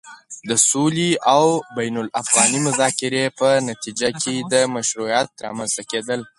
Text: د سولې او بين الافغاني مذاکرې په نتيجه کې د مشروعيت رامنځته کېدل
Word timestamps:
د 0.49 0.51
سولې 0.69 1.09
او 1.35 1.43
بين 1.75 1.95
الافغاني 2.05 2.59
مذاکرې 2.67 3.25
په 3.39 3.47
نتيجه 3.69 4.09
کې 4.21 4.35
د 4.51 4.53
مشروعيت 4.75 5.29
رامنځته 5.45 5.83
کېدل 5.91 6.19